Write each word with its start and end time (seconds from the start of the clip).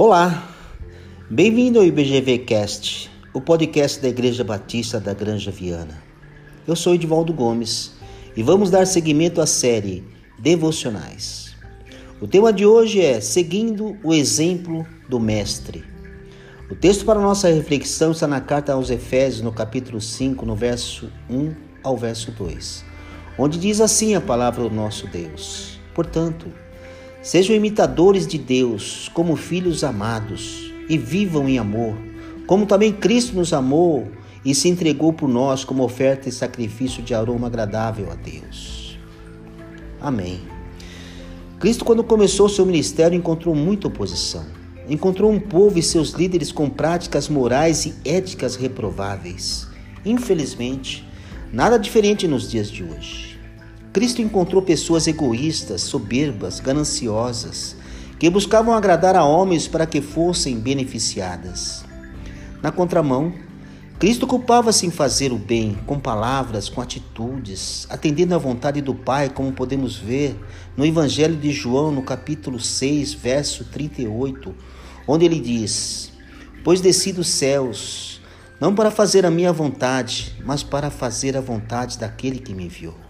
Olá, 0.00 0.48
bem-vindo 1.28 1.80
ao 1.80 1.84
IBGV 1.84 2.38
Cast, 2.38 3.10
o 3.34 3.40
podcast 3.40 4.00
da 4.00 4.08
Igreja 4.08 4.44
Batista 4.44 5.00
da 5.00 5.12
Granja 5.12 5.50
Viana. 5.50 6.00
Eu 6.68 6.76
sou 6.76 6.94
Edivaldo 6.94 7.32
Gomes 7.32 7.94
e 8.36 8.40
vamos 8.40 8.70
dar 8.70 8.86
seguimento 8.86 9.40
à 9.40 9.46
série 9.46 10.04
Devocionais. 10.38 11.56
O 12.20 12.28
tema 12.28 12.52
de 12.52 12.64
hoje 12.64 13.00
é 13.00 13.20
Seguindo 13.20 13.98
o 14.04 14.14
Exemplo 14.14 14.86
do 15.08 15.18
Mestre. 15.18 15.82
O 16.70 16.76
texto 16.76 17.04
para 17.04 17.18
nossa 17.18 17.48
reflexão 17.48 18.12
está 18.12 18.28
na 18.28 18.40
carta 18.40 18.74
aos 18.74 18.90
Efésios, 18.90 19.42
no 19.42 19.50
capítulo 19.50 20.00
5, 20.00 20.46
no 20.46 20.54
verso 20.54 21.10
1 21.28 21.52
ao 21.82 21.96
verso 21.96 22.30
2, 22.30 22.84
onde 23.36 23.58
diz 23.58 23.80
assim 23.80 24.14
a 24.14 24.20
palavra 24.20 24.62
do 24.62 24.70
nosso 24.70 25.08
Deus: 25.08 25.80
Portanto, 25.92 26.46
Sejam 27.20 27.56
imitadores 27.56 28.26
de 28.26 28.38
Deus 28.38 29.10
como 29.12 29.34
filhos 29.34 29.82
amados 29.82 30.72
e 30.88 30.96
vivam 30.96 31.48
em 31.48 31.58
amor, 31.58 31.96
como 32.46 32.64
também 32.64 32.92
Cristo 32.92 33.34
nos 33.34 33.52
amou 33.52 34.08
e 34.44 34.54
se 34.54 34.68
entregou 34.68 35.12
por 35.12 35.28
nós 35.28 35.64
como 35.64 35.82
oferta 35.82 36.28
e 36.28 36.32
sacrifício 36.32 37.02
de 37.02 37.14
aroma 37.14 37.48
agradável 37.48 38.10
a 38.10 38.14
Deus. 38.14 38.96
Amém. 40.00 40.40
Cristo, 41.58 41.84
quando 41.84 42.04
começou 42.04 42.48
seu 42.48 42.64
ministério, 42.64 43.16
encontrou 43.18 43.52
muita 43.52 43.88
oposição. 43.88 44.46
Encontrou 44.88 45.30
um 45.30 45.40
povo 45.40 45.76
e 45.76 45.82
seus 45.82 46.10
líderes 46.10 46.52
com 46.52 46.70
práticas 46.70 47.28
morais 47.28 47.84
e 47.84 47.94
éticas 48.04 48.54
reprováveis. 48.54 49.66
Infelizmente, 50.04 51.04
nada 51.52 51.78
diferente 51.78 52.28
nos 52.28 52.48
dias 52.48 52.70
de 52.70 52.84
hoje. 52.84 53.37
Cristo 53.98 54.22
encontrou 54.22 54.62
pessoas 54.62 55.08
egoístas, 55.08 55.80
soberbas, 55.80 56.60
gananciosas, 56.60 57.74
que 58.16 58.30
buscavam 58.30 58.72
agradar 58.72 59.16
a 59.16 59.24
homens 59.24 59.66
para 59.66 59.86
que 59.86 60.00
fossem 60.00 60.60
beneficiadas. 60.60 61.84
Na 62.62 62.70
contramão, 62.70 63.32
Cristo 63.98 64.24
culpava-se 64.24 64.86
em 64.86 64.90
fazer 64.92 65.32
o 65.32 65.36
bem, 65.36 65.76
com 65.84 65.98
palavras, 65.98 66.68
com 66.68 66.80
atitudes, 66.80 67.88
atendendo 67.90 68.36
à 68.36 68.38
vontade 68.38 68.80
do 68.80 68.94
Pai, 68.94 69.30
como 69.30 69.50
podemos 69.50 69.96
ver 69.96 70.38
no 70.76 70.86
Evangelho 70.86 71.34
de 71.34 71.50
João, 71.50 71.90
no 71.90 72.02
capítulo 72.02 72.60
6, 72.60 73.14
verso 73.14 73.64
38, 73.64 74.54
onde 75.08 75.24
ele 75.24 75.40
diz: 75.40 76.12
Pois 76.62 76.80
desci 76.80 77.12
dos 77.12 77.26
céus, 77.26 78.20
não 78.60 78.76
para 78.76 78.92
fazer 78.92 79.26
a 79.26 79.30
minha 79.32 79.52
vontade, 79.52 80.36
mas 80.44 80.62
para 80.62 80.88
fazer 80.88 81.36
a 81.36 81.40
vontade 81.40 81.98
daquele 81.98 82.38
que 82.38 82.54
me 82.54 82.66
enviou. 82.66 83.07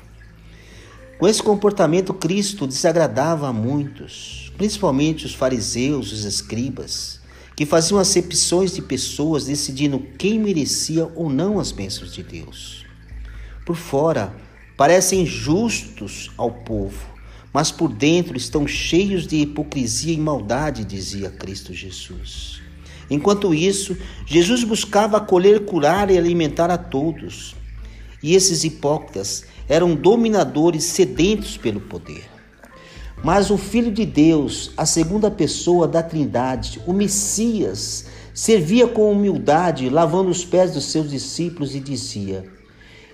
Com 1.19 1.27
esse 1.27 1.43
comportamento, 1.43 2.15
Cristo 2.15 2.65
desagradava 2.65 3.49
a 3.49 3.53
muitos, 3.53 4.53
principalmente 4.57 5.27
os 5.27 5.35
fariseus, 5.35 6.13
os 6.13 6.25
escribas, 6.25 7.21
que 7.57 7.67
faziam 7.67 7.99
acepções 7.99 8.73
de 8.73 8.81
pessoas 8.81 9.47
decidindo 9.47 9.99
quem 10.17 10.39
merecia 10.39 11.11
ou 11.17 11.29
não 11.29 11.59
as 11.59 11.73
bênçãos 11.73 12.15
de 12.15 12.23
Deus. 12.23 12.87
Por 13.67 13.75
fora, 13.75 14.33
parecem 14.77 15.27
justos 15.27 16.31
ao 16.37 16.53
povo, 16.53 17.05
mas 17.53 17.73
por 17.73 17.93
dentro 17.93 18.37
estão 18.37 18.65
cheios 18.65 19.27
de 19.27 19.39
hipocrisia 19.39 20.15
e 20.15 20.19
maldade, 20.19 20.85
dizia 20.85 21.31
Cristo 21.31 21.75
Jesus. 21.75 22.63
Enquanto 23.11 23.53
isso, 23.53 23.97
Jesus 24.25 24.63
buscava 24.63 25.17
acolher, 25.17 25.65
curar 25.65 26.13
e 26.13 26.17
alimentar 26.17 26.71
a 26.71 26.79
todos. 26.79 27.57
E 28.23 28.35
esses 28.35 28.65
hipócritas 28.65 29.45
eram 29.69 29.95
dominadores 29.95 30.85
sedentos 30.85 31.57
pelo 31.57 31.81
poder. 31.81 32.29
Mas 33.23 33.51
o 33.51 33.59
Filho 33.59 33.91
de 33.91 34.07
Deus, 34.07 34.71
a 34.77 34.87
segunda 34.87 35.31
pessoa 35.31 35.89
da 35.89 36.03
Trindade, 36.03 36.81
o 36.87 36.93
Messias, 36.93 38.07
servia 38.33 38.87
com 38.87 39.11
humildade, 39.11 39.89
lavando 39.89 40.31
os 40.31 40.45
pés 40.45 40.73
dos 40.73 40.85
seus 40.85 41.11
discípulos 41.11 41.75
e 41.75 41.81
dizia: 41.81 42.45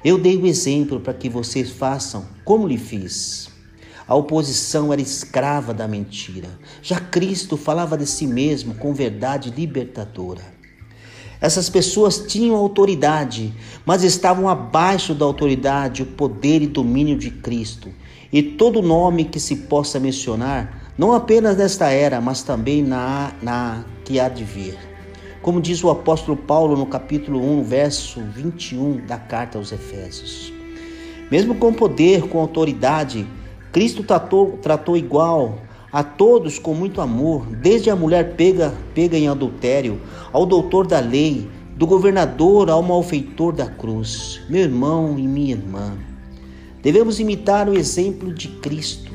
Eu 0.05 0.19
dei 0.19 0.37
o 0.37 0.47
exemplo 0.47 1.01
para 1.01 1.15
que 1.15 1.29
vocês 1.29 1.71
façam 1.71 2.27
como 2.45 2.69
lhe 2.69 2.79
fiz. 2.79 3.49
A 4.07 4.15
oposição 4.15 4.93
era 4.93 5.01
escrava 5.01 5.73
da 5.73 5.89
mentira. 5.89 6.51
Já 6.83 7.01
Cristo 7.01 7.57
falava 7.57 7.97
de 7.97 8.07
si 8.07 8.27
mesmo 8.27 8.75
com 8.75 8.93
verdade 8.93 9.51
libertadora. 9.51 10.43
Essas 11.45 11.69
pessoas 11.69 12.25
tinham 12.27 12.57
autoridade, 12.57 13.53
mas 13.85 14.03
estavam 14.03 14.49
abaixo 14.49 15.13
da 15.13 15.27
autoridade, 15.27 16.03
o 16.03 16.07
poder 16.07 16.63
e 16.63 16.67
domínio 16.67 17.19
de 17.19 17.31
Cristo. 17.31 17.91
E 18.33 18.43
todo 18.43 18.81
nome 18.81 19.25
que 19.27 19.39
se 19.39 19.55
possa 19.55 20.01
mencionar, 20.01 20.95
não 20.97 21.13
apenas 21.13 21.55
nesta 21.59 21.91
era, 21.91 22.19
mas 22.19 22.43
também 22.43 22.83
na, 22.83 23.35
na 23.43 23.85
que 24.07 24.19
há 24.19 24.27
de 24.31 24.43
vir. 24.43 24.79
Como 25.43 25.61
diz 25.61 25.85
o 25.85 25.91
apóstolo 25.91 26.35
Paulo 26.35 26.79
no 26.79 26.87
capítulo 26.87 27.39
1, 27.59 27.65
verso 27.65 28.23
21 28.23 29.05
da 29.05 29.19
carta 29.19 29.59
aos 29.59 29.71
Efésios. 29.71 30.51
Mesmo 31.31 31.57
com 31.57 31.75
poder, 31.75 32.23
com 32.23 32.41
autoridade, 32.41 33.27
Cristo 33.71 34.03
tratou, 34.03 34.59
tratou 34.63 34.97
igual 34.97 35.59
a 35.95 36.03
todos 36.03 36.59
com 36.59 36.75
muito 36.75 37.01
amor, 37.01 37.47
desde 37.47 37.89
a 37.89 37.95
mulher 37.95 38.35
pega, 38.35 38.75
pega 38.93 39.17
em 39.17 39.29
adultério, 39.29 40.01
ao 40.33 40.45
doutor 40.45 40.89
da 40.89 40.99
lei, 40.99 41.49
do 41.77 41.87
governador 41.87 42.69
ao 42.69 42.83
malfeitor 42.83 43.53
da 43.53 43.67
cruz, 43.67 44.41
meu 44.49 44.63
irmão 44.63 45.17
e 45.17 45.23
minha 45.23 45.53
irmã. 45.53 45.97
Devemos 46.83 47.21
imitar 47.21 47.69
o 47.69 47.79
exemplo 47.79 48.35
de 48.35 48.49
Cristo. 48.49 49.13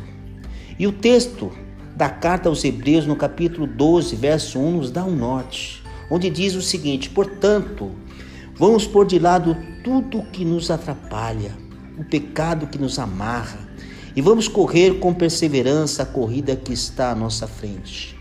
E 0.79 0.88
o 0.88 0.94
texto 0.94 1.51
da 1.97 2.07
carta 2.07 2.47
aos 2.47 2.63
Hebreus, 2.63 3.06
no 3.06 3.18
capítulo 3.18 3.68
12, 3.68 4.16
verso 4.16 4.57
1, 4.57 4.78
nos 4.78 4.89
dá 4.89 5.03
um 5.03 5.13
norte, 5.13 5.84
onde 6.09 6.29
diz 6.29 6.56
o 6.56 6.62
seguinte: 6.62 7.09
Portanto, 7.09 7.91
vamos 8.56 8.88
pôr 8.88 9.06
de 9.06 9.19
lado 9.19 9.57
tudo 9.84 10.23
que 10.31 10.45
nos 10.45 10.72
atrapalha, 10.72 11.51
o 11.97 12.06
pecado 12.06 12.68
que 12.68 12.78
nos 12.78 12.97
amarra 12.97 13.68
e 14.16 14.22
vamos 14.22 14.47
correr 14.47 15.00
com 15.00 15.14
perseverança 15.14 16.03
a 16.03 16.06
corrida 16.06 16.56
que 16.56 16.74
está 16.74 17.12
à 17.12 17.16
nossa 17.16 17.47
frente. 17.47 18.18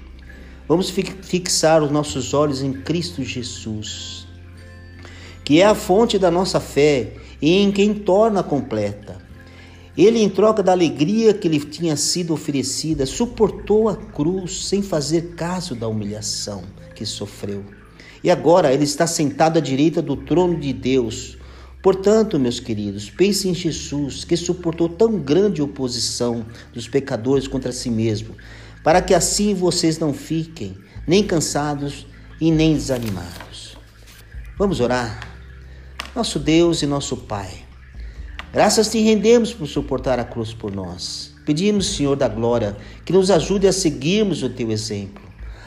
Vamos 0.68 0.90
fixar 0.90 1.82
os 1.82 1.90
nossos 1.90 2.34
olhos 2.34 2.62
em 2.62 2.72
Cristo 2.72 3.22
Jesus, 3.22 4.26
que 5.42 5.62
é 5.62 5.66
a 5.66 5.74
fonte 5.74 6.18
da 6.18 6.30
nossa 6.30 6.60
fé 6.60 7.14
e 7.40 7.56
em 7.56 7.72
quem 7.72 7.94
torna 7.94 8.42
completa. 8.42 9.16
Ele, 9.96 10.20
em 10.20 10.28
troca 10.28 10.62
da 10.62 10.72
alegria 10.72 11.32
que 11.32 11.48
lhe 11.48 11.58
tinha 11.58 11.96
sido 11.96 12.34
oferecida, 12.34 13.06
suportou 13.06 13.88
a 13.88 13.96
cruz 13.96 14.66
sem 14.66 14.82
fazer 14.82 15.34
caso 15.34 15.74
da 15.74 15.88
humilhação 15.88 16.62
que 16.94 17.06
sofreu. 17.06 17.64
E 18.22 18.30
agora 18.30 18.72
ele 18.72 18.84
está 18.84 19.06
sentado 19.06 19.58
à 19.58 19.60
direita 19.60 20.02
do 20.02 20.16
trono 20.16 20.58
de 20.58 20.72
Deus 20.72 21.37
Portanto, 21.88 22.38
meus 22.38 22.60
queridos, 22.60 23.08
pensem 23.08 23.52
em 23.52 23.54
Jesus, 23.54 24.22
que 24.22 24.36
suportou 24.36 24.90
tão 24.90 25.18
grande 25.18 25.62
oposição 25.62 26.44
dos 26.70 26.86
pecadores 26.86 27.48
contra 27.48 27.72
si 27.72 27.88
mesmo, 27.88 28.34
para 28.84 29.00
que 29.00 29.14
assim 29.14 29.54
vocês 29.54 29.98
não 29.98 30.12
fiquem 30.12 30.76
nem 31.06 31.26
cansados 31.26 32.06
e 32.38 32.52
nem 32.52 32.74
desanimados. 32.74 33.78
Vamos 34.58 34.80
orar? 34.80 35.32
Nosso 36.14 36.38
Deus 36.38 36.82
e 36.82 36.86
nosso 36.86 37.16
Pai, 37.16 37.48
graças 38.52 38.90
te 38.90 39.00
rendemos 39.00 39.54
por 39.54 39.66
suportar 39.66 40.20
a 40.20 40.24
cruz 40.24 40.52
por 40.52 40.70
nós. 40.70 41.32
Pedimos, 41.46 41.96
Senhor 41.96 42.16
da 42.16 42.28
glória, 42.28 42.76
que 43.02 43.14
nos 43.14 43.30
ajude 43.30 43.66
a 43.66 43.72
seguirmos 43.72 44.42
o 44.42 44.50
teu 44.50 44.70
exemplo. 44.70 45.24